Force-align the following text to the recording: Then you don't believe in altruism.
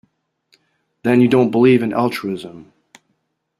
Then 1.03 1.21
you 1.21 1.27
don't 1.27 1.51
believe 1.51 1.83
in 1.83 1.93
altruism. 1.93 2.73